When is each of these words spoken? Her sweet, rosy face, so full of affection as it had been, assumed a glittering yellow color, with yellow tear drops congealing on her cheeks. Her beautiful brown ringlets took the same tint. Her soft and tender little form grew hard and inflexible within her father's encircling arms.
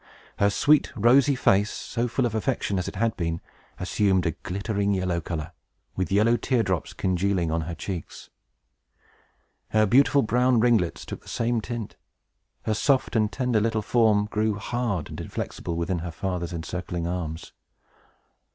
Her 0.39 0.49
sweet, 0.49 0.91
rosy 0.95 1.35
face, 1.35 1.69
so 1.69 2.07
full 2.07 2.25
of 2.25 2.33
affection 2.33 2.79
as 2.79 2.87
it 2.87 2.95
had 2.95 3.15
been, 3.15 3.39
assumed 3.79 4.25
a 4.25 4.31
glittering 4.31 4.95
yellow 4.95 5.21
color, 5.21 5.51
with 5.95 6.11
yellow 6.11 6.37
tear 6.37 6.63
drops 6.63 6.91
congealing 6.91 7.51
on 7.51 7.61
her 7.61 7.75
cheeks. 7.75 8.31
Her 9.69 9.85
beautiful 9.85 10.23
brown 10.23 10.59
ringlets 10.59 11.05
took 11.05 11.21
the 11.21 11.29
same 11.29 11.61
tint. 11.61 11.97
Her 12.63 12.73
soft 12.73 13.15
and 13.15 13.31
tender 13.31 13.61
little 13.61 13.83
form 13.83 14.25
grew 14.25 14.55
hard 14.55 15.07
and 15.07 15.21
inflexible 15.21 15.75
within 15.75 15.99
her 15.99 16.09
father's 16.11 16.51
encircling 16.51 17.05
arms. 17.05 17.53